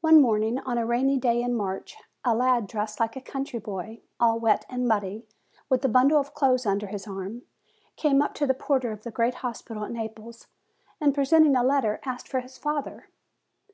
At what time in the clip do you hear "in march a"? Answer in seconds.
1.42-2.34